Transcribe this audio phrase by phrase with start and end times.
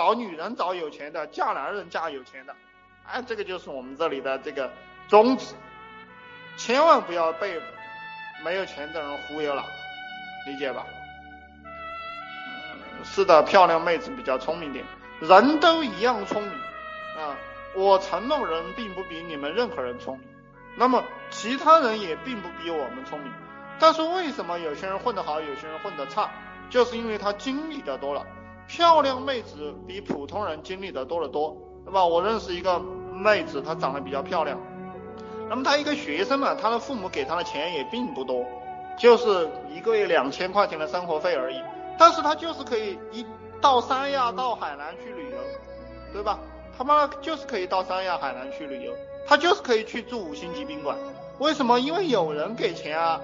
[0.00, 2.56] 找女人找有钱的，嫁男人嫁有钱的，
[3.04, 4.70] 哎，这个就是我们这里的这个
[5.08, 5.54] 宗旨，
[6.56, 7.60] 千万不要被
[8.42, 9.62] 没有钱的人忽悠了，
[10.46, 10.86] 理解吧？
[13.04, 14.82] 是的，漂亮妹子比较聪明点，
[15.20, 16.50] 人都一样聪明
[17.18, 17.36] 啊。
[17.74, 20.26] 我承诺人并不比你们任何人聪明，
[20.78, 23.30] 那么其他人也并不比我们聪明。
[23.78, 26.30] 但是为什么有些人混得好，有些人混得差？
[26.70, 28.24] 就是因为他经历的多了。
[28.70, 32.04] 漂亮妹子比普通人经历的多得多，对吧？
[32.04, 32.78] 我认识一个
[33.12, 34.56] 妹子，她长得比较漂亮。
[35.48, 38.46] 那么她一个学生嘛，她的父母给她的钱也并不多，
[38.96, 41.60] 就是一个月两千块钱的生活费而已。
[41.98, 43.26] 但是她就是可以一
[43.60, 45.36] 到三亚、到海南去旅游，
[46.12, 46.38] 对吧？
[46.78, 48.92] 他妈就是可以到三亚、海南去旅游，
[49.26, 50.96] 她就是可以去住五星级宾馆。
[51.40, 51.80] 为什么？
[51.80, 53.20] 因为有人给钱啊，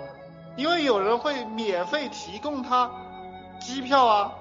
[0.56, 2.90] 因为有人会免费提供她
[3.60, 4.32] 机票啊。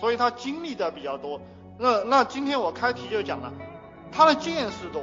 [0.00, 1.40] 所以他经历的比较多，
[1.78, 3.52] 那那今天我开题就讲了，
[4.12, 5.02] 他的见识多，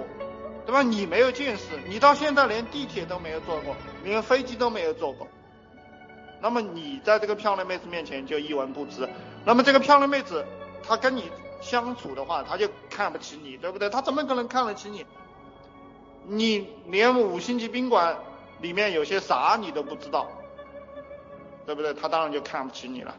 [0.66, 0.82] 对吧？
[0.82, 5.28] 你没有见识，你到现在连地铁都没有坐过，连飞机都没有坐过，
[6.42, 9.08] 那么你在这个漂亮妹子面前就一文不值。
[9.46, 10.46] 那么这个漂亮妹子，
[10.82, 11.30] 她跟你
[11.62, 13.90] 相处的话，她就看不起你，对不对？
[13.90, 15.06] 她怎么可能看得起你？
[16.28, 18.18] 你连五星级宾馆
[18.60, 20.28] 里面有些啥你都不知道，
[21.66, 21.94] 对不对？
[21.94, 23.14] 她当然就看不起你了。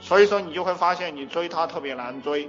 [0.00, 2.48] 所以说你就会发现你追他特别难追。